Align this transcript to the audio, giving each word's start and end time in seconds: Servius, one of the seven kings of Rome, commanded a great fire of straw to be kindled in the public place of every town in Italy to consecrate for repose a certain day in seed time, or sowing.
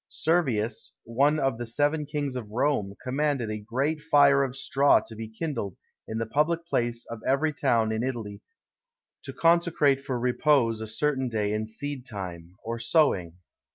Servius, 0.09 0.95
one 1.03 1.37
of 1.37 1.59
the 1.59 1.65
seven 1.67 2.07
kings 2.07 2.35
of 2.35 2.49
Rome, 2.49 2.95
commanded 3.03 3.51
a 3.51 3.59
great 3.59 4.01
fire 4.01 4.41
of 4.43 4.55
straw 4.55 4.99
to 5.01 5.15
be 5.15 5.29
kindled 5.29 5.77
in 6.07 6.17
the 6.17 6.25
public 6.25 6.65
place 6.65 7.05
of 7.11 7.21
every 7.23 7.53
town 7.53 7.91
in 7.91 8.01
Italy 8.01 8.41
to 9.25 9.31
consecrate 9.31 10.01
for 10.03 10.17
repose 10.19 10.81
a 10.81 10.87
certain 10.87 11.29
day 11.29 11.53
in 11.53 11.67
seed 11.67 12.03
time, 12.03 12.55
or 12.63 12.79
sowing. 12.79 13.35